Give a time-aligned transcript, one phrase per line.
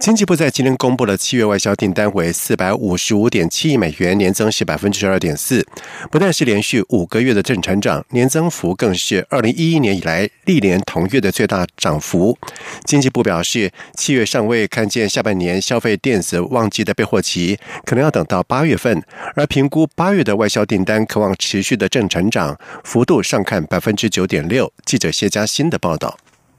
[0.00, 5.62] 经济部在今天公布了七月外销订单为四百五十五点七亿美元，年增是百分之十二点四，
[6.10, 12.38] 不但是连续五个月的正成长，年增幅更是二零一一年以来历年同月的最大涨幅。
[12.86, 19.02] 经济部表示，七月尚未看见下半年消费电子旺季的备货期，可能要等到八月份，
[19.36, 24.72] 而评估八月的外销订单渴望持续的正成长，幅度上看百分之九点六。
[24.86, 26.16] 记者谢佳欣的报道。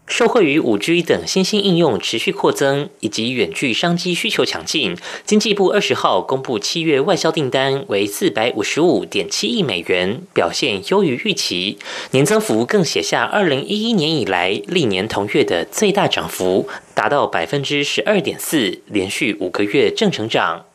[0.07, 11.77] 受惠于五 G 等新兴应用持续扩增，以及远距商机需求强劲，经济部二十号公布七月外销订单为四百五十五点七亿美元，表现优于预期，
[12.11, 20.65] 年增幅更写下二零一一年以来历年同月的最大涨幅，达到百分之十二点四，连续五个月正成长。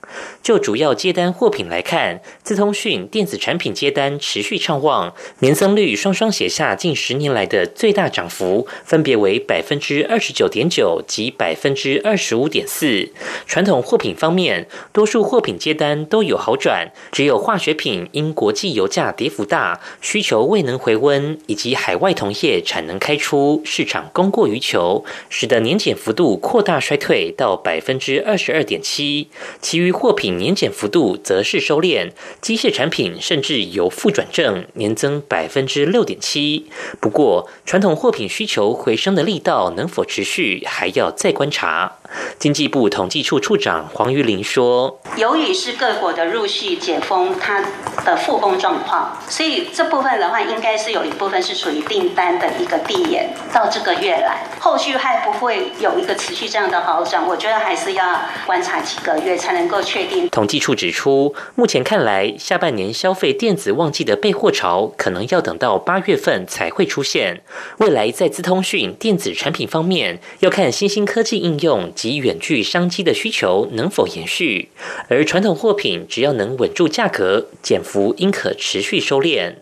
[0.42, 13.10] 就主要接单货品来看，自通讯电子产品接单持续畅旺，年增率双双写下近十年来的最大涨幅，分别为百分之二十九点九及百分之二十五点四。
[13.46, 29.28] 传统货品方面，多数货品接单都有好转，只有化学品因国际油价跌幅大，需求未能回温，以及海外同业产能开出，市场供过于求，使得年减幅度扩大衰退到百分之二十二点七。
[29.60, 32.10] 其余货品年减幅度则是收敛，
[32.42, 36.66] 机械产品甚至由负转正，年增百分之六点七。
[37.00, 41.96] 不过，传统货品需求回升的力道能否持续，还要再观察。
[42.38, 47.64] 经济部统计处处长黄玉玲说：“由于是各国的陆续解封，它
[48.04, 57.26] 的复工状况，所以这部分的话，应该是有一部分是属于订单的一个递延到这个月来，后续还不会有一个持续这样的好转。
[57.26, 67.40] 我觉得还是要观察几个月才能够确定。”统计处指出，目前看来，下半年消费电子旺季的备货潮，可能要等到八月份才会出现。
[67.78, 71.90] 未来在资通讯电子产品方面，要看新兴科技应用。
[71.96, 74.68] 及远距商机的需求能否延续？
[75.08, 79.54] 而传统货品只要能稳住价格，减幅应可持续收敛。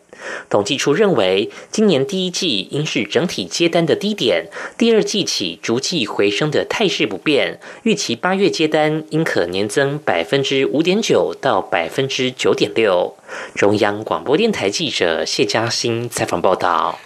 [0.49, 4.47] 统计处认为，今年第一季应是整体接单的低点，
[4.79, 7.61] 第二季起逐季回升的态势不变。
[7.83, 13.15] 预期八月接单应可年增百分之五点九到百分之九点六。
[13.55, 16.99] 中央广播电台记者谢嘉欣采访报道。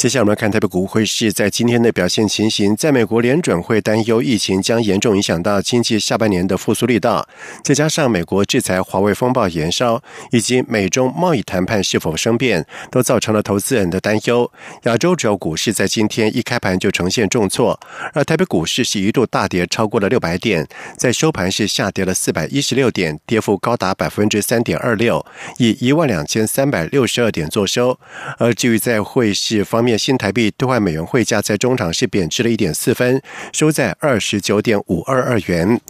[0.00, 2.74] 接下来我们来看台北股汇市在今天的表现情形。
[2.74, 7.28] 在美国联准会担忧疫情将严重影响到经济下半年的复苏力道，
[7.62, 14.50] 再加上美国制裁华为风暴延烧，以及美中贸易谈判是否生变，都造成了投资人的担忧。
[14.84, 17.78] 亚洲主要股市在今天一开盘就呈现重挫，
[18.14, 20.66] 而台北股市是一度大跌超过了六百点，
[20.96, 25.26] 在收盘是下跌了四百一十六点，跌幅高达百分之三点二六，
[25.58, 28.00] 以一万两千三百六十二点作收。
[28.38, 33.20] 而至于在汇市方面，新台币兑换美元汇价在中场是贬值了一点四分，
[33.52, 35.80] 收在二十九点五二二元。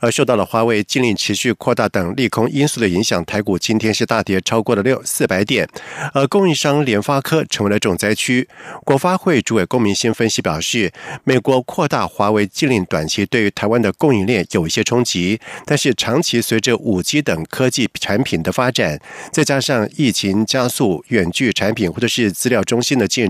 [0.00, 5.68] 而受到了华为禁令持续扩大等利空因素的影响，台股今天是大跌超过了六四百点。
[6.12, 8.48] 而供应商联发科成为了重灾区。
[8.84, 10.92] 国发会主委龚明鑫分析表示，
[11.24, 19.00] 美国扩大华为禁令，短期对于台湾的供应链有一些冲击，但是长期随着五 G 等科技产品的发展，
[19.32, 23.29] 再加上疫情加速远距产品或者是资料中心的建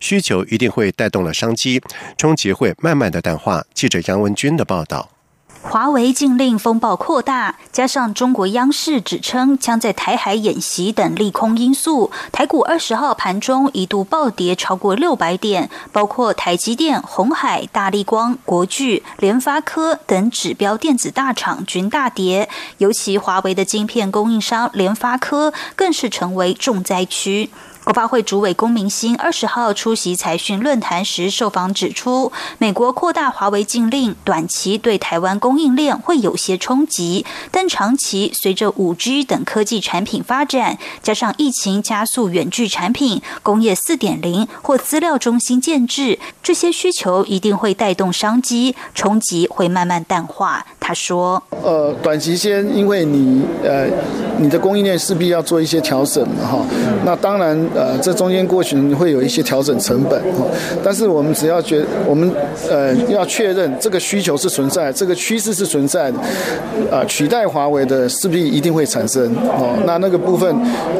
[0.00, 1.82] 需求一定会带动了商机，
[2.16, 3.64] 冲击会慢慢的淡化。
[3.74, 5.10] 记者杨文军的报道。
[5.66, 27.48] 华为禁令风暴扩大，加上中国央视指称将在台海演习等利空因素，台股二十号盘中一度暴跌超过六百点，包括台积电、红海、大力光、国巨、联发科等指标电子大厂均大跌，尤其华为的晶片供应商联发科更是成为重灾区。
[27.84, 50.64] 国发会主委龚明鑫二十号出席财讯论坛时受访指出，美国扩大华为禁令，短期对台湾供应链会有些冲击，但长期随着五 G 等科技产品发展，加上疫情加速远距产品、工业四点零或资料中心建制，这些需求一定会带动商机，冲击会慢慢淡化。
[50.80, 53.86] 他说：“呃，短期间，因为你呃，
[54.38, 56.58] 你的供应链势必要做一些调整，哈。
[57.04, 60.46] 那当然，呃，这中间过程会有一些调整成本，哈。
[60.82, 62.32] 但是我们只要觉，我们
[62.70, 66.18] 呃要确认这个需求是存在，这个趋势是存在的，
[66.90, 69.76] 啊，取代华为的势必一定会产生，哦。
[69.86, 70.54] 那那个部分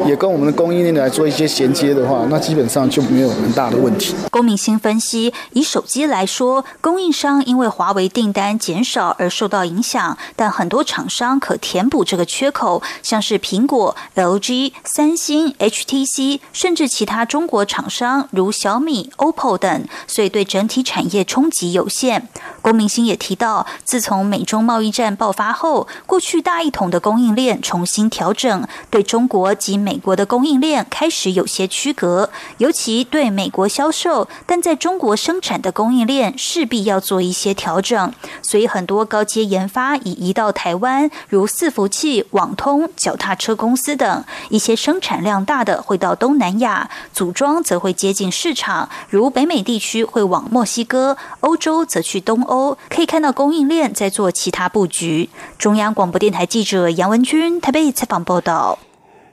[0.05, 22.27] 也跟我们的供应链来做一些衔接的话，那基本上就没有很大的问题。”龚明鑫分析，以手机来说，供应商因为华为订单减少而受到影响，但很多厂商可填补这个缺口，像是苹果、LG、三星、HTC，甚至其他中国厂商如小米、OPPO 等，所以对整体产业冲击有限。
[22.63, 34.27] 郭明鑫也提到，自从美中贸易战爆发后，过去大一统的供应链重新调整，对中国及美国的供应链开始有些区隔，尤其对美国销售。
[34.47, 52.77] 但在中国生产的供应链势必要做一些调整，所以很多高阶研发已移到台湾，如伺服器、网通、脚踏车公司等；一些生产量大的会到东南亚，组装则会接近市场，如北美地区会往墨西哥，欧洲则去东欧。
[52.89, 55.29] 可以看到供应链在做其他布局。
[55.57, 58.79] 中央广播电台记者杨文军台北采访报道。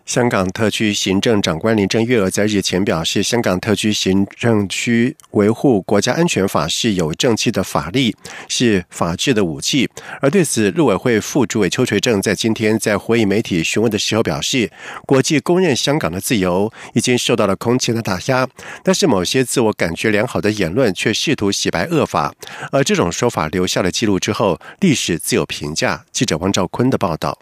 [0.05, 8.15] 香港特区行政长官林郑月娥在日前表示，香港特区行政区维护国家安全法是有正气的法律，
[8.49, 9.89] 是法治的武器。
[10.21, 14.71] 而对此，陆委会副主委邱垂正在今天在回应媒体询问的时候表示，
[15.07, 18.47] 国际公认香港的自由已经受到了空前的打压，
[18.83, 22.35] 但是某些自我感觉良好的言论却试图洗白恶法，
[22.73, 26.05] 而这种说法留下了记录之后，历史自有评价。
[26.13, 27.39] 记者汪兆坤的报道。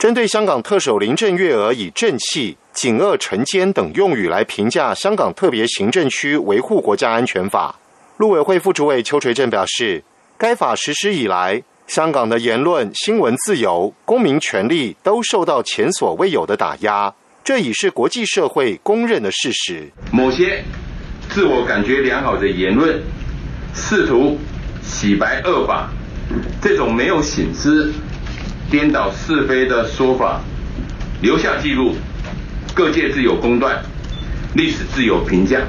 [0.00, 7.78] 针对香港特首林郑月娥以正气、警恶惩奸等用语来评价香港特别行政区维护国家安全法，
[8.16, 10.02] 陆委会副主委邱垂正表示，
[10.38, 17.12] 该法实施以来，香港的言论、新闻自由、公民权利都受到前所未有的打压，
[17.44, 19.86] 这已是国际社会公认的事实。
[20.10, 20.64] 某些
[21.28, 22.98] 自我感觉良好的言论，
[23.74, 24.38] 试图
[24.82, 25.90] 洗白恶法，
[26.62, 27.92] 这种没有醒思。
[28.70, 30.40] 颠倒是非的说法，
[31.20, 31.92] 留下记录，
[32.72, 33.82] 各界自有公断，
[34.54, 35.60] 历史自有评价。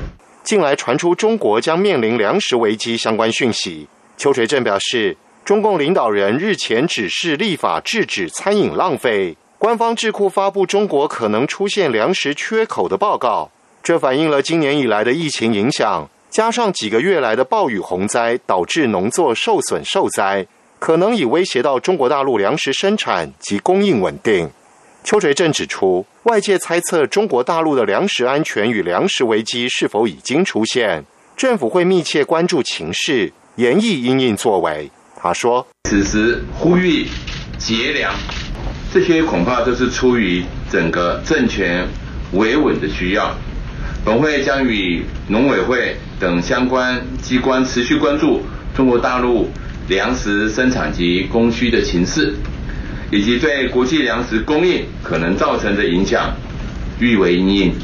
[0.43, 3.87] 近来传出中国将面临粮食危机相关讯息，
[4.17, 13.49] 邱垂正表示，中共领导人日前指示立法制止餐饮浪费，官方智库发布中国可能出现粮食缺口的报告，
[13.81, 20.45] 这反映了今年以来的疫情影响，加上几个月来的暴雨洪灾，导致农作受损受灾。
[20.81, 24.49] 可能已威胁到中国大陆粮食生产及供应稳定。
[25.03, 31.05] 邱垂正指出，外界猜测中国大陆的粮食安全与粮食危机是否已经出现，
[31.37, 34.89] 政府会密切关注情势，严厉因应作为。
[35.15, 37.05] 他说：“此时呼吁
[37.59, 38.11] 节粮，
[38.91, 41.87] 这些恐怕都是出于整个政权
[42.33, 43.35] 维稳的需要。
[44.03, 48.41] 本会将与农委会等相关机关持续关注
[48.75, 49.47] 中国大陆。”
[49.91, 52.33] 粮食生产及供需的情势，
[53.11, 56.33] 以及对国际粮食供应可能造成的影响，
[56.97, 57.75] 预为阴影。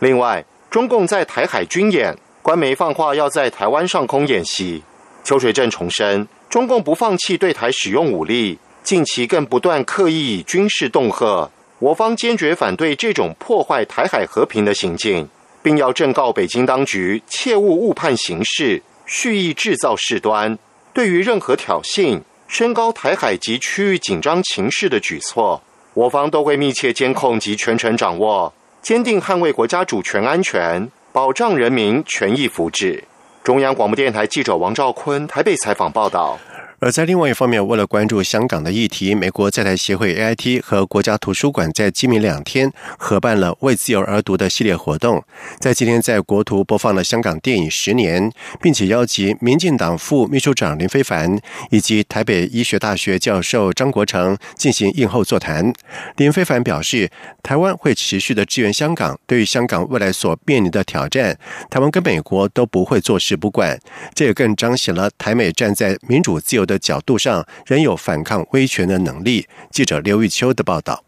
[0.00, 4.82] 另外，中共在台海军演，官媒放话要在台湾上空演习。
[5.22, 11.48] 邱水镇重申，中共不放弃对台使用武力，近期更不断刻意以军事恫吓，
[11.78, 15.28] 我方坚决反对这种破坏台海和平的行径，
[15.62, 20.58] 并要正告北京当局切勿误判形势，蓄意制造事端。
[20.94, 25.60] 对于任何挑衅、升高台海及区域紧张情势的举措，
[25.92, 33.02] 我方都会密切监控及全程掌握，坚定捍卫国家主权安全，保障人民权益福祉。
[33.42, 36.38] 中央广播电台记者王兆坤台北采访报道。
[36.84, 45.24] 而在另外一方面，为了关注香港的议题，美国在台协会 AIT 和国家图书馆在今明两天合办了“为自由而读”的系列活动。
[45.58, 55.72] 在今天，在国图播放了香港电影《十年》，并且邀集民进党副秘书长林非凡以及台北医学大学教授张国成进行映后座谈。
[56.16, 57.10] 林非凡表示，
[57.42, 61.38] 台湾会持续的支援香港，对于香港未来所面临的挑战，
[61.70, 63.80] 台湾跟美国都不会坐视不管。
[64.14, 66.73] 这也更彰显了台美站在民主自由的。
[66.78, 69.46] 角度上仍有反抗威权的能力。
[69.70, 71.04] 记者刘玉秋的报道。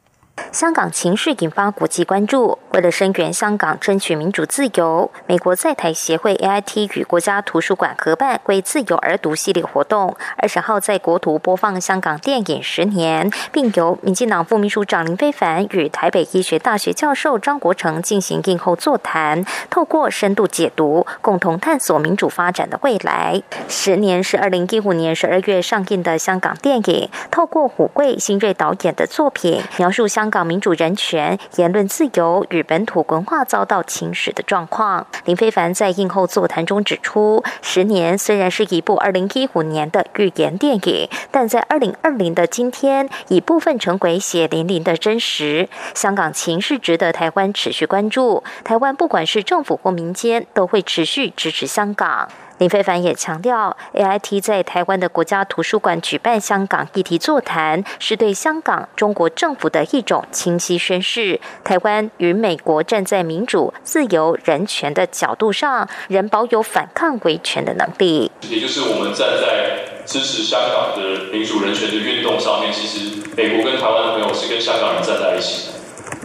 [0.53, 2.59] 香港情势引发国际关注。
[2.73, 23.41] 为了声援香港争取民主自由，美国在台协会 AIT 与国家图书馆合办“为自由而读”系列活动，二十号在国图播放香港电影《十年》，并由民进党副秘书长林非凡与台北医学大学教授张国成进行映后座谈，透过深度解读，共同探索民主发展的未来。
[23.69, 35.07] 《十年》是二零一五年十二月上映的香港电影，透过虎贵新锐导演的作品，描述香香港民主人权、言论自由与本土文化遭到侵蚀的状况。
[35.25, 45.69] 林非凡在映后座谈中指出，《十年》虽然是一部二零一五年的预言电影，但在二零二零的今天，已部分成为血淋淋的真实。
[45.95, 52.29] 香港情势值得台湾持续关注，台湾不管是政府或民间，都会持续支持香港。
[52.59, 68.31] 林非凡也强调，AIT 在台湾的国家图书馆举办香港议题座谈，是对香港中国政府的一种清晰宣示：台湾与美国站在民主、自由、人权的角度上，仍保有反抗维权的能力。
[68.49, 75.75] 也就是我们站在支持香港的民主人权的运动上面，其实美国跟台湾的朋友是跟香港人站在一起的。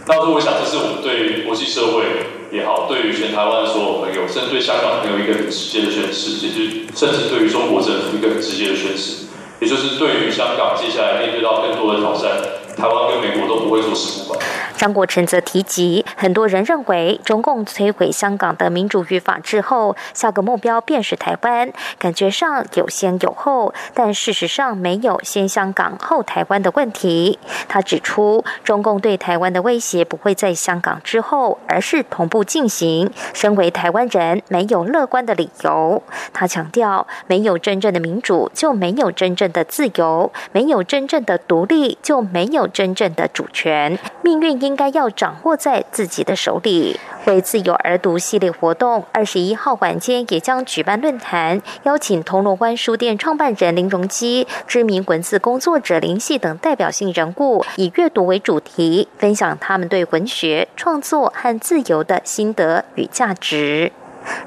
[0.06, 2.41] 那我想，这是我们对国际社会。
[2.52, 9.24] 也好，对于全台湾所有朋友，甚至对香港朋友一个很直接的宣示，其实甚至对于中国政府一个很直接的宣示，
[9.58, 12.28] 也就是对于香港接下来面对到更多的挑战，
[12.76, 14.40] 台湾跟美国都不会坐视不管。
[14.76, 27.38] 张国成则提及，很多人认为中共摧毁香港的民主与法治后，下个目标便是台湾，感觉上有先有后，但事实上没有先香港后台湾的问题。
[27.68, 33.08] 他指出，中共对台湾的威胁不会在香港之后，而是同步进行。
[33.32, 36.02] 身为台湾人，没有乐观的理由。
[36.32, 43.96] 他强调，没有真正的民主，就没有真正的自由；没有真正的独立，就没有真正的主权。
[44.22, 44.72] 命运应。
[44.74, 46.98] 该要掌握在自己的手里。
[47.26, 63.92] 为自由而读系列活动，二十一号晚间也将举办论坛，邀请铜锣湾书店创办人林荣基、知名文字工作者林系等代表性人物，以阅读为主题，分享他们对文学创作和自由的心得与价值。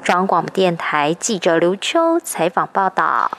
[0.02, 3.30] 中央广播电台记者刘秋采访报道。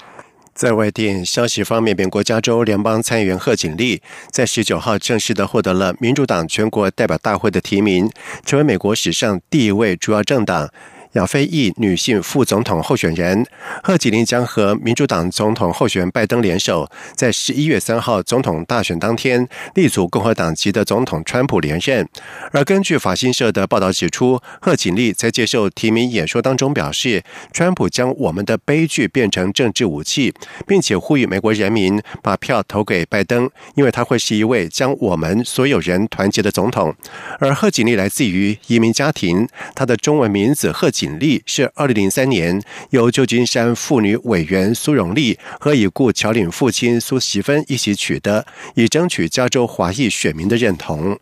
[0.57, 8.09] 在外电消息方面，美国加州联邦参议员贺锦丽在十九号正式的获得了民主党全国代表大会的提名，
[8.43, 10.71] 成为美国史上第一位主要政党。
[11.13, 13.45] 亚非裔女性副总统候选人
[13.83, 22.07] 贺锦丽将和民主党总统候选人拜登联手，在十一月三号总统大选当天力阻共和党籍的总统川普连任。
[22.51, 30.33] 而根据法新社的报道指出，贺锦丽在接受提名演说当中表示，川普将我们的悲剧变成政治武器，
[30.67, 36.93] 并且呼吁美国人民把票投给拜登，因为他会是一位将我们所有人团结的总统。
[37.39, 41.17] 而贺锦丽来自于移民家庭，他的中文名字贺锦。
[41.19, 42.61] 丽是二零零三年
[42.91, 51.17] 由旧金山妇女委员苏荣丽和已故乔领父亲苏锡芬一起取得，以争取加州华裔选民的认同。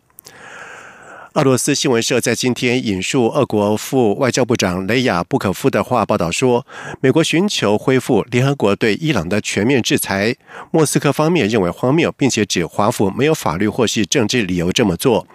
[1.36, 6.66] 俄罗斯新闻社在今天引述俄国副外交部长雷亚布可夫的话报道说，
[7.02, 10.34] 美国寻求恢复联合国对伊朗的全面制裁。
[10.70, 15.28] 莫斯科方面认为荒谬，并且指华府没有法律或是政治理由这么做。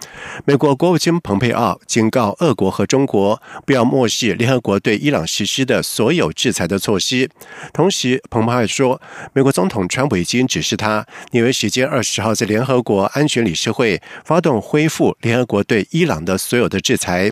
[0.44, 7.30] 美国国务卿蓬佩奥警告俄国和中国不要漠视联合国对伊朗实施的所有制裁的措施。
[7.72, 9.00] 同时，蓬佩奥说，
[9.32, 15.86] 美国总统川普已经指示他，纽约时间二十号在联合国安全理事会发动恢复联合国对。
[15.92, 17.30] 伊朗的所有的制裁，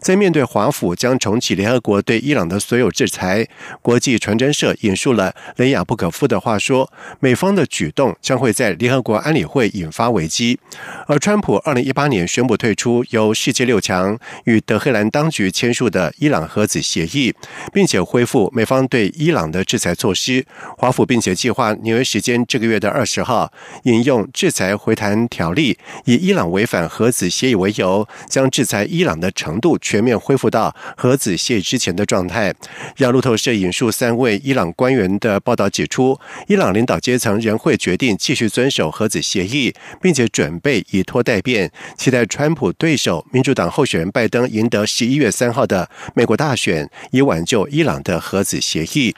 [0.00, 3.46] 在面对华府将重启联合国对伊朗的所有制裁，
[3.80, 6.90] 国际传真社引述了雷亚布可夫的话说，
[7.20, 10.58] 美方的举动将会在联合国安理会引发危机。
[11.06, 17.34] 而川普二零一八年宣布退出由世界六强与德黑兰当局签署的伊朗核子协议，
[17.72, 20.44] 并且恢复美方对伊朗的制裁措施。
[20.76, 23.52] 华府并且计划纽约时间这个月的二十号
[23.84, 28.01] 引用制裁回谈条例，以伊朗违反核子协议为由。
[28.28, 32.54] 将制裁伊朗的程度全面恢复到核子协议之前的状态。
[32.96, 49.14] 让路透社引述三位伊朗官员的报道指出，伊朗领导阶层仍会决定继续遵守核子协议，并且准备以拖代变，期待川普对手民主党候选人拜登赢得十一月三号的美国大选，以挽救伊朗的核子协议。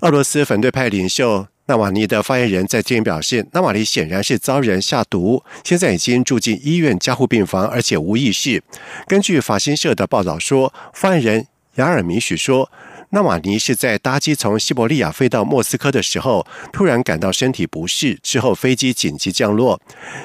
[0.00, 1.51] 俄罗斯反对派领袖。
[1.72, 8.62] 纳瓦尼的发言人在今天表示，纳瓦尼显然是遭人下毒，现在已经住进医院加护病房，而且无意识。
[9.06, 12.70] 根据法新社的报道说，发言人雅尔米许说，
[13.08, 19.80] 纳瓦尼是在搭机从西伯利亚飞到莫斯科的时候，突然感到身体不适，之后飞机紧急降落。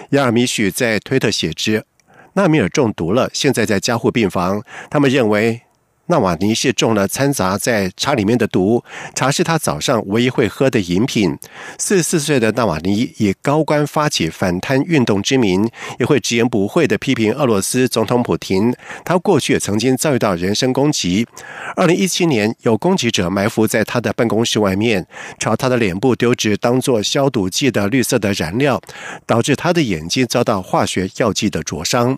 [0.10, 1.86] 亚尔米许在推特写之：
[2.34, 4.62] 纳米尔中毒了，现在在加护病房。
[4.90, 5.62] 他们认为。
[6.08, 8.84] 纳瓦尼是中了掺杂在茶里面的毒，
[9.14, 11.38] 茶是他早上唯一会喝的饮品。
[11.78, 18.74] 四十四岁的纳瓦尼以高官发起反贪运动之名，也会直言不讳地批评俄罗斯总统普京。
[19.04, 21.28] 他过去也曾经遭遇到人身攻击。
[21.76, 25.06] 二零一七年，有攻击者埋伏在他的办公室外面，
[25.38, 28.82] 朝他的脸部丢掷当做消毒剂的绿色的燃料，
[29.26, 32.18] 导致他的眼睛遭到化学药剂的灼伤。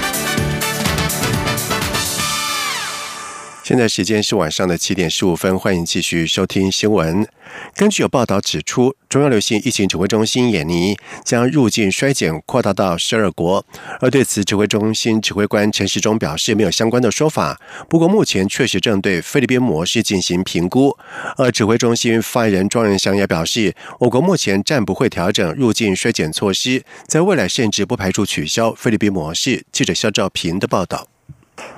[3.71, 7.25] 现在时间是晚上的七点十五分，欢迎继续收听新闻。
[7.73, 13.65] 根据有报道指出，中央流行疫情指挥中心演尼将入境衰减扩大到十二国，
[14.01, 17.61] 而对此，指挥中心指挥官陈时中表示没有相关的说法。
[17.87, 20.97] 不过，目前确实正对菲律宾模式进行评估。
[21.37, 29.63] 而指挥中心发言人庄仁祥也表示，我国目前暂不会调整入境衰减措施，在未来甚至不排除取消菲律宾模式。
[29.71, 31.10] 记者肖兆平的报道。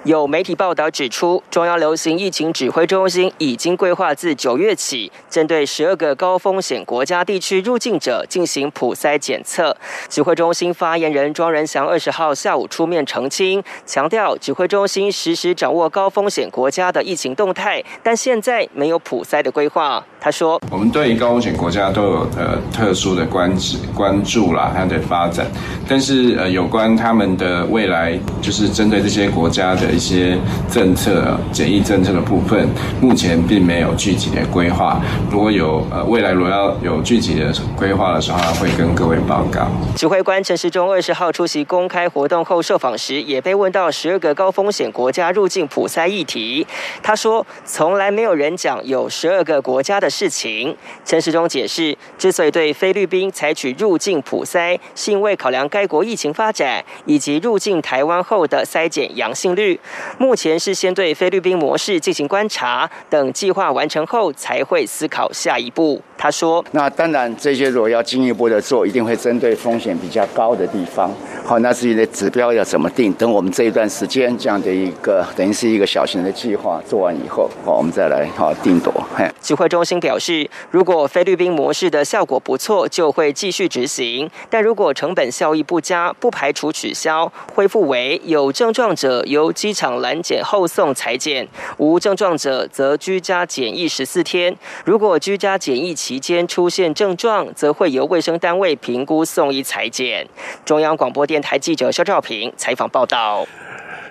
[0.03, 9.75] 有媒体报道指出，中央流行疫情指挥中心已经规划自九月起，针对十二个高风险国家地区入境者进行普筛检测。
[10.09, 20.03] 指挥中心发言人庄仁祥二十号下午出面澄清，强调指挥中心实时掌握高风险国家的疫情动态，但现在没有普筛的规划。
[20.19, 23.53] 他说：“我们对于高风险国家都有呃特殊的关
[23.93, 25.45] 关注啦，它的发展，
[25.87, 30.35] 但是呃有关他们的未来，就是针对这些国家的。”一些
[30.71, 32.67] 政策、检疫政策的部分，
[32.99, 34.99] 目前并没有具体的规划。
[35.29, 39.67] 如果有呃未来如果要有具体的规划的时候，会跟各位报告。
[39.95, 46.65] 指挥官陈时中二十号出席公开活动后受访时，也被问到十二个高风险国家入境普筛议题。
[47.03, 50.75] 他说：“从来没有人讲有十二个国家的事情。”
[51.05, 59.79] 陈时中解释，之所以对菲律宾采取入境普筛，是因为考量该国疫情发展以及入境台湾后的筛检阳性率。
[60.17, 66.01] 目前是先对菲律宾模式进行观察，等计划完成后才会思考下一步。
[66.17, 71.11] 他说：“那当然，这些如果要进一步的做，一定会针对风险比较高的地方。
[71.43, 78.93] 好，那自己的指标要怎么定，等我们这一段时间这样的一个等于是一个小型的计划做完以后，好，我们再来好定夺。”
[79.41, 91.47] 指挥中心表示，如果菲律宾模式的效果不错，就会继续执行；但如果成本效益不佳，不排除取消，恢复为有症状者由机场拦检后送裁检，
[91.77, 94.55] 无症状者则居家检疫十四天。
[94.85, 100.27] 如果居家检疫期间出现症状，则会由卫生单位评估送医裁检。
[100.63, 103.45] 中央广播电台记者肖兆平采访报道。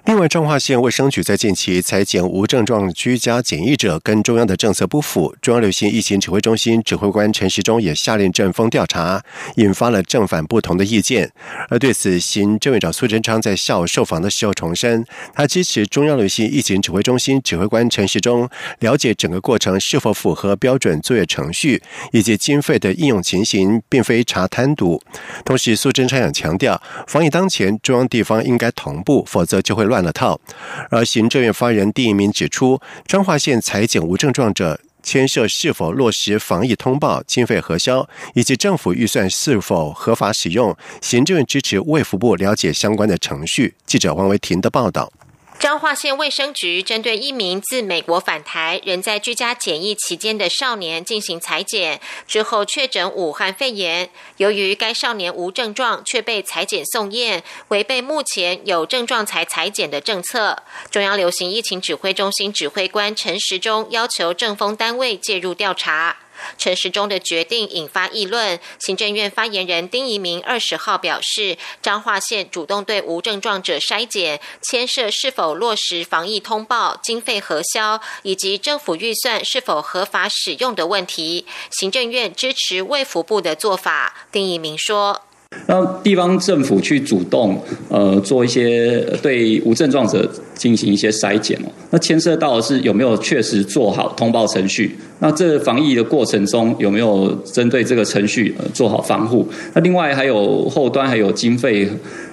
[0.05, 5.33] 另外，彰化县卫生局在近期裁减无症状居家检疫者，跟中央的政策不符。
[5.41, 9.23] 中央流行疫情指挥中心指挥官陈时中也下令正风调查，
[9.57, 11.31] 引发了正反不同的意见。
[11.69, 25.01] 而对此，行政院长苏贞昌在下午受访的时候重申，他支持中央流行疫情指挥中心指挥官陈时中了解整个过程是否符合标准作业程序以及经费的应用情形，并非查贪渎。
[25.45, 29.92] 同时，苏贞昌也强调，防疫当前，中央地方应该同步，否则就会。
[29.93, 30.41] 乱了套，
[30.89, 40.75] 而行政院发言人第一名指出，彰化县裁减无症状者，牵涉是否落实防疫通报、经费核销，以及政府预算是否合法使用。
[41.03, 43.75] 行政支持卫福部了解相关的程序。
[43.85, 45.13] 记者王维婷的报道。
[45.59, 54.11] 彰化县卫生局针对一名自美国返台、仍在居家检疫期间的少年进行裁剪，之后确诊武汉肺炎。
[54.39, 60.65] 由于该少年无症状，却被裁剪送验，违背目前有症状才裁剪的政策。
[60.91, 66.22] 中央流行疫情指挥中心指挥官陈时中要求政风单位介入调查。
[66.59, 68.59] 陈时中的决定引发议论。
[68.79, 81.47] 行政院发言人丁仪明二十号表示，彰化县主动对无症状者筛检，牵涉是否落实防疫通报、经费核销以及政府预算是否合法使用的问题。
[81.71, 84.15] 行政院支持卫福部的做法。
[84.31, 85.23] 丁仪明说。
[85.67, 94.97] 让地方政府去主动呃做一些对无症状者进行一些筛检哦，那牵涉到的是有没有确实做好通报程序？
[95.21, 99.47] 那这防疫的过程中有没有针对这个程序做好防护？
[99.75, 101.89] 那另外还有后端还有经费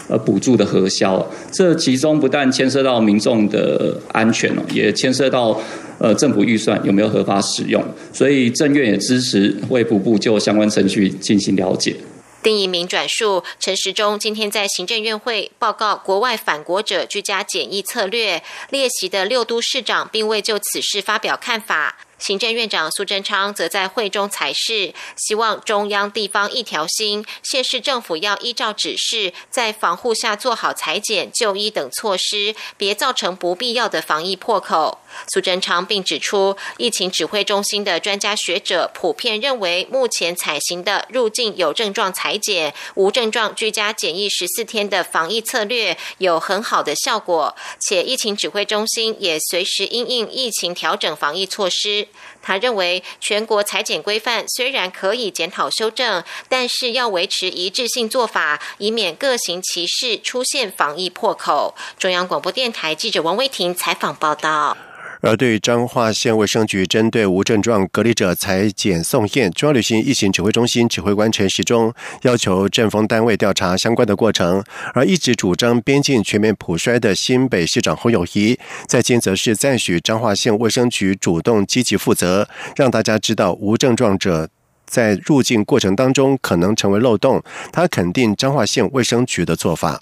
[0.08, 5.60] 呃补助的核销，这其中不但牵涉到民众的安全哦，也牵涉到
[6.00, 11.96] 呃政府预算有没有合法使用，所以政院也支持卫福部就相关程序进行了解。
[12.42, 21.98] 丁一鸣转述，陈时中今天在行政院会报告国外返国者居家检疫策略，列席的六都市长并未就此事发表看法。
[22.18, 34.99] 行政院长苏贞昌则在会中裁示，希望中央地方一条心，县市政府要依照指示，在防护下做好裁剪、就医等措施，别造成不必要的防疫破口。
[35.32, 52.08] 苏贞昌并指出，疫情指挥中心的专家学者普遍认为，目前采行的入境有症状裁剪、无症状居家检疫十四天的防疫策略有很好的效果，且疫情指挥中心也随时因应疫情调整防疫措施。
[52.42, 61.76] 他认为，全国裁剪规范虽然可以检讨修正，但是要维持一致性做法，以免各行其事出现防疫破口。
[61.98, 64.78] 中央广播电台记者王威婷采访报道。
[65.22, 74.64] 而对于彰化县卫生局针对无症状隔离者裁减送验，中央旅行疫情指挥中心指挥官陈时中要求政风单位调查相关的过程。
[74.94, 84.50] 而一直主张边境全面普筛的新北市长侯友谊，在今则是赞许彰化县卫生局主动积极负责，让大家知道无症状者
[84.86, 87.44] 在入境过程当中可能成为漏洞。
[87.72, 90.02] 他肯定彰化县卫生局的做法。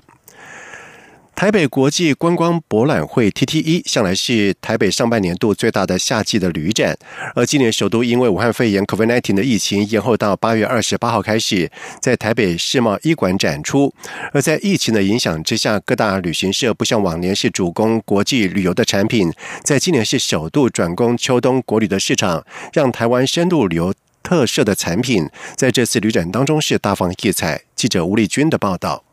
[1.38, 6.98] 台北国际观光博览会 （TTE） 向来是台北上半年度最大的夏季的旅展，
[7.36, 11.72] 而今年首都因为武汉肺炎 （COVID-19） 的疫情延后到八月二十八号开始
[12.02, 13.94] 在台北世贸医馆展出。
[14.34, 19.32] 而在疫情的影响之下，各大旅行社不像往年是主攻国际旅游的产品，
[19.64, 27.62] 在今年是首度转攻秋冬国旅的市场，让台湾深度旅游特色的产品在这次旅展当中是大放异彩。
[27.76, 29.07] 记者吴丽君的报道。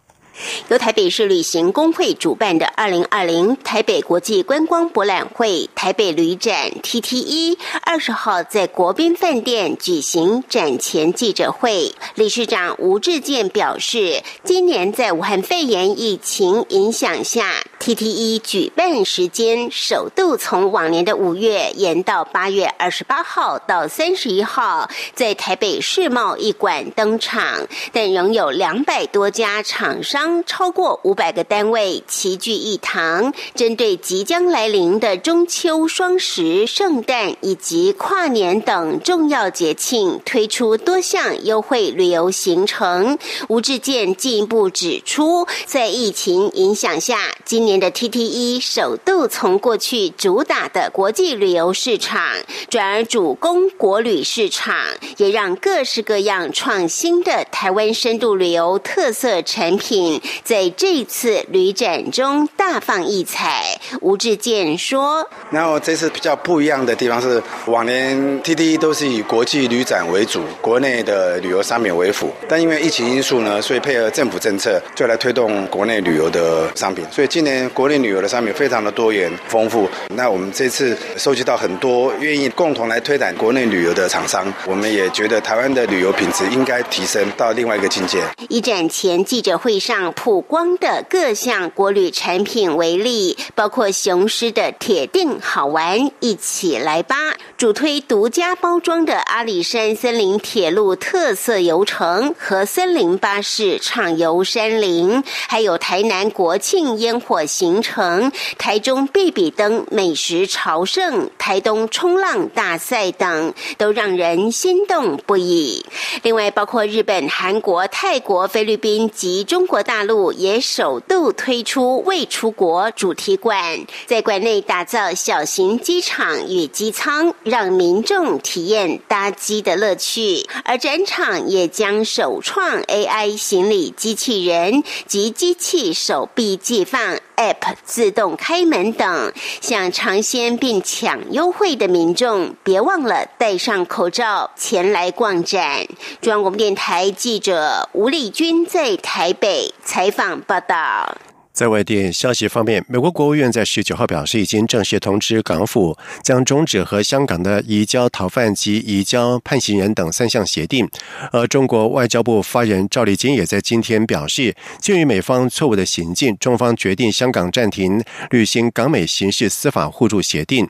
[0.69, 30.24] 由台北市旅行工会主办的二零二零台北国际观光博览会台北旅展 （TTE） 二十号在国宾饭店举行展前记者会，理事长吴志健表示，今年在武汉肺炎疫情影响下，TTE 举办时间首度从往年的五月延到八月二十八号到三十一号，在台北世贸一馆登场，但仍有两百多家厂商。
[30.47, 43.19] 超过五百个单位齐聚一堂，针对即将来临的中秋、双十、圣诞以及跨年等重要节庆，推出多项优惠旅游行程。
[43.49, 52.23] 吴志健进一步指出，在疫情影响下，今年的 TTE 首度从过去主打的国际旅游市场，
[52.69, 54.75] 转而主攻国旅市场，
[55.17, 60.14] 也让各式各样创新的台湾深度旅游特色产品。
[60.45, 72.31] 在这次旅展中大放异彩，吴志健说：“然后这次比较不一样的地方是，往年 T T 都是以国际旅展为主，国内的旅游商品为辅。
[72.49, 77.05] 但因为疫情因素呢，所以配合政府政策，就来推动国内旅游的商品。
[77.11, 79.89] 所以今年国内旅游的商品非常的多元丰富。
[80.15, 90.04] 那我们这次收集到很多愿意共同来推展国内旅游的厂商，我们也觉得台湾的旅游品质应该提升到另外一个境界。”一展前记者会上。
[90.13, 97.17] 普光的各项国旅产品为例，包括雄狮的铁定好玩，一起来吧！
[97.57, 115.87] 主推独家包装的阿里山森林铁路特色游程和森林巴士畅游山林，还有台南国庆烟火行程、台中比比登美食朝圣、台东冲浪大赛等，都让人心动不已。
[116.23, 120.15] 另外，包括日本、韩国、泰国、菲律宾及中国大陆。
[120.35, 130.45] 也首度推出未出国主题馆，在馆内打造小型机场与机舱，让民众体验搭机的乐趣。
[130.65, 145.87] 而展场也将首创 AI 行李机器人及机器手臂寄放 App 自动开门等，想尝鲜并抢优惠的民众，别忘了戴上口罩前来逛展。
[146.23, 150.15] 中央广播电台记者吴丽君在台北采。
[150.15, 151.34] 访报道。
[151.55, 160.91] 在外电消息方面，美国国务院在十九号表示，已经正式通知港府将终止和香港的移交逃犯及移交判刑人等三项协定。
[161.31, 170.69] 而中国外交部发言人赵立坚也在今天表示，鉴于美方错误的行径，中方决定香港暂停履行港美刑事司法互助协定。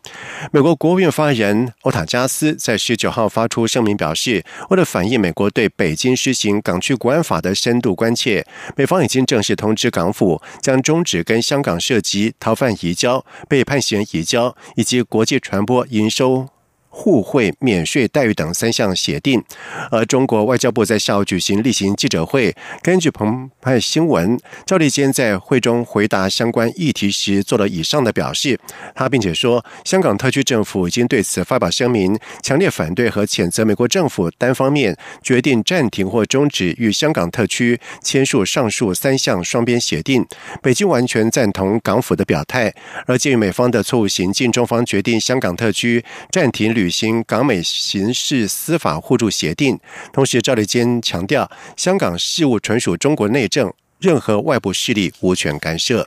[0.52, 8.44] 美国国务院发言人欧塔加斯在十九号发出声明表示，为了反映美国对北京施行港区国安法的深度关切，
[8.76, 10.73] 美方已经正式通知港府将。
[10.80, 16.53] 终止跟香港涉及逃犯移交、被判刑移交以及国际传播营收。
[16.96, 19.42] 互惠免税待遇等三项协定，
[19.90, 22.54] 而中国外交部在下午举行例行记者会。
[22.82, 28.58] 根据澎湃新闻，赵立坚在会中回答相关议题时做了以上的表示。
[28.94, 40.24] 他并且说，香港特区政府已经对此发表声明，强烈反对和谴责美国政府单方面决定暂停或终止与香港特区签署上述三项双边协定。
[40.62, 42.72] 北京完全赞同港府的表态，
[43.06, 46.83] 而鉴于美方的错误行径，中方决定香港特区暂停履。
[46.84, 49.80] 履行港美刑事司法互助协定，
[50.12, 56.06] 同时赵立坚强调，香港事务纯属中国内政，任何外部势力无权干涉。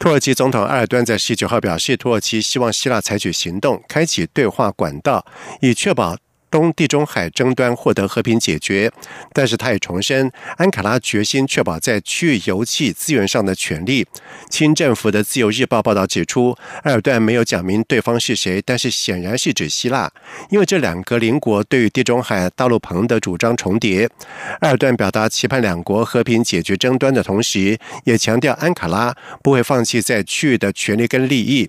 [0.00, 5.24] 土耳其总统埃尔段在十九号表示，土耳其希望希腊采取行动，开启对话管道，
[5.60, 6.16] 以确保。
[6.50, 8.90] 东地中海争端获得和平解决，
[9.32, 14.06] 但是他也重申，安卡拉决心确保在区域油气资源上的权利。
[14.48, 20.10] 清政府的自由日报报道指出，埃尔段没有讲明对方是谁，但是显然是指希腊，
[20.50, 24.08] 因为这两个邻国对于地中海大陆棚的主张重叠。
[24.60, 31.68] 埃尔段表达期盼两国和平解决争端的同时，也强调安卡拉不会放弃在区域的权利跟利益。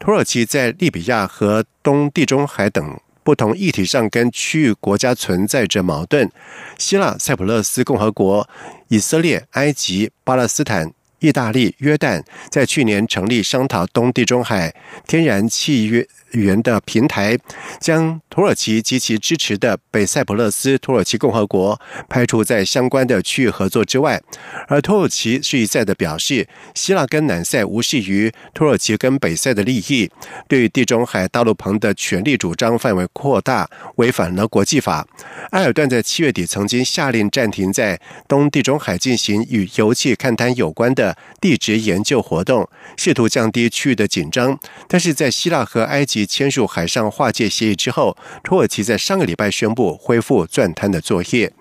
[0.00, 2.98] 土耳其在利比亚和东地中海等。
[3.24, 6.30] 不同议题上跟区域国家存在着矛盾。
[6.78, 8.48] 希腊、塞浦路斯共和国、
[8.88, 10.92] 以色列、埃及、巴勒斯坦、
[11.24, 14.74] 意大利、约旦在去年成立商讨东地中海
[15.06, 16.06] 天然气约。
[16.34, 17.38] 源的平台
[17.78, 24.20] 将土耳其及其支持的北塞浦路斯土耳其共和国排除在相关的区域合作之外，
[24.66, 30.10] 而土耳其是一再的表示，希腊跟南塞无视于土耳其跟北塞的利益，
[30.48, 35.06] 对地中海大陆棚的权利主张范围扩大，违反了国际法。
[35.52, 46.24] 埃尔段在七月底曾经下令暂停在东地中海进行与油气勘探有关的地质研究活动，试图降低区域的紧张，但是在希腊和埃及。
[46.26, 51.52] 签署海上划界协议之后，土耳其在上个礼拜宣布恢复钻滩的作业。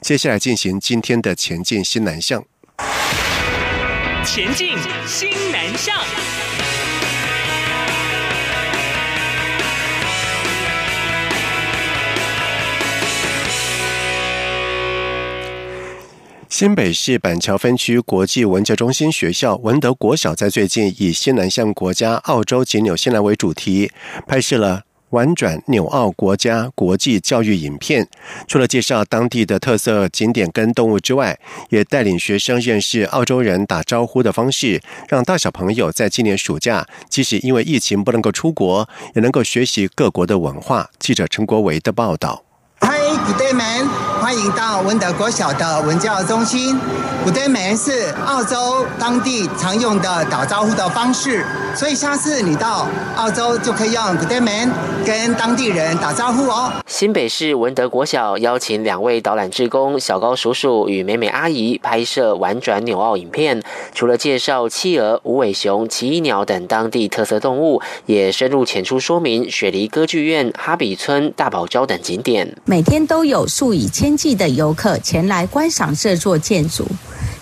[0.00, 2.44] 接下来进行今天的前进新南向。
[4.24, 6.41] 前进新南向。
[16.52, 23.90] 新北市板桥分区国际文教中心学校文德国小在最近以新南向国家澳洲及纽西兰为主题，
[24.26, 28.06] 拍摄了玩转纽澳国家国际教育影片。
[28.46, 40.90] 除了介绍当地的特色景点跟动物之外，也带领学生认识澳洲人打招呼的方式，让大小朋友在今年暑假，即使因为疫情不能够出国，也能够学习各国的文化。
[40.98, 42.44] 记者陈国维的报道。
[43.12, 43.86] 嗨，Good day, man！
[44.22, 46.78] 欢迎到文德国小的文教中心。
[47.24, 51.44] Good day, man 是澳洲当地常用的打招呼的方式，
[51.76, 54.72] 所以下次你到澳洲就可以用 Good day, man
[55.04, 56.72] 跟当地人打招呼哦。
[56.86, 63.62] 新北市文德国小邀请两位导览志工小高叔叔与美美阿姨拍摄玩转纽澳影片，
[63.94, 72.56] 除了介绍企鹅、无尾熊、奇异鸟等当地特色动物，也深入浅出说明雪梨歌剧院、哈比村、大堡礁等景点。
[72.64, 76.86] 每天都有数以千计的游客前来观赏这座建筑，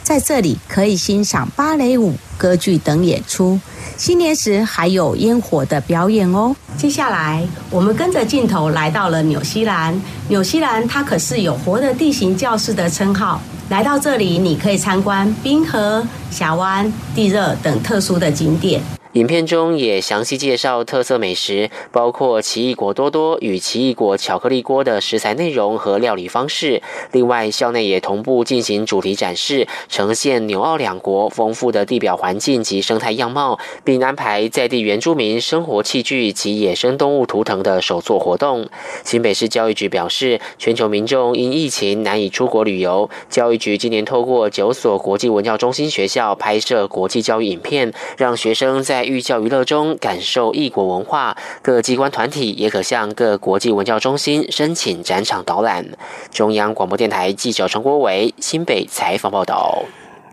[0.03, 3.59] 在这里可以欣赏芭蕾舞、歌剧等演出。
[3.97, 6.57] 新年时还有烟火的表演哦。
[6.77, 10.01] 接下来，我们跟着镜头来到了纽西兰。
[10.29, 13.41] 纽西兰它可是有“活的地形教室”的称号。
[13.69, 18.83] 来到这里，你可以参观冰河、峡湾、地热等特殊的景点。
[19.15, 26.81] 影片中也详细介绍特色美食，包括奇异果多多与奇异果巧克力锅的食材内容和料理方式。
[27.11, 38.69] 另外，校内也同步进行主题展示，呈现纽澳两国丰富的地表环境及生态样貌，并安排在地原住民生活器具及野生动物图腾的手作活动。
[39.03, 55.87] 新北市教育局表示，全球民众因疫情难以出国旅游，教育局今年透过九所国际文教中心学校拍摄国际教育影片，让学生在在寓教于乐中感受异国文化，各机关团体也可向各国际文教中心申请展场导览。
[56.31, 59.85] 中央广播电台记者陈国伟新北采访报道。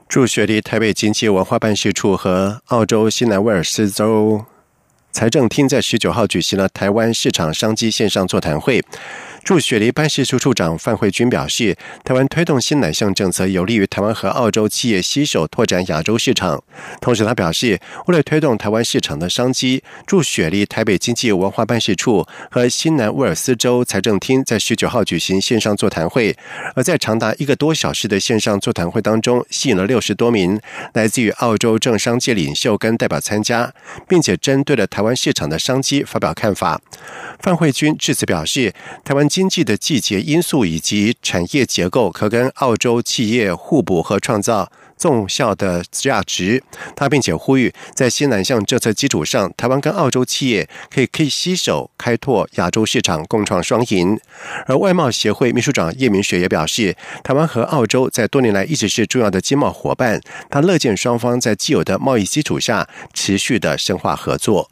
[0.10, 4.44] 驻雪梨台北经济文化办事处和澳洲西南威尔斯州
[5.14, 8.84] 财政厅在十九号举行了台湾市场商机线上座谈会。
[9.48, 16.62] 驻雪梨办事处处长范慧君表示，台湾推动新南向政策有利于台湾和澳洲企业携手拓展亚洲市场。
[17.00, 26.36] 同时，他表示，为了推动台湾市场的商机，驻雪梨台北经济文化办事处和新南威尔斯州财政厅在十九号举行线上座谈会。
[26.76, 30.60] 而在长达一个多小时的线上座谈会当中，吸引了六十多名
[30.92, 33.74] 来自于澳洲政商界领袖跟代表参加，
[34.10, 36.82] 并且针对了台湾市场的商机发表看法。
[37.40, 38.74] 范慧君致辞表示，
[39.06, 39.26] 台湾。
[39.38, 46.64] 经济的季节因素以及产业结构可跟澳洲企业互补和创造纵效的价值。
[46.96, 54.20] 他并且呼吁，在新南向政策基础上，台湾跟澳洲企业可以可以携手开拓亚洲市场，共创双赢。
[54.66, 60.20] 而外贸协会秘书长叶明雪也表示，台湾和澳洲在多年来一直是重要的经贸伙伴，
[60.50, 64.72] 他乐见双方在既有的贸易基础下持续的深化合作。